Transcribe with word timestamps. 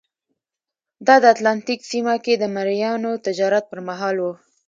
دا 1.07 1.15
د 1.23 1.25
اتلانتیک 1.33 1.79
سیمه 1.91 2.15
کې 2.23 2.33
د 2.37 2.43
مریانو 2.55 3.11
تجارت 3.25 3.63
پرمهال 3.71 4.15
وه. 4.19 4.33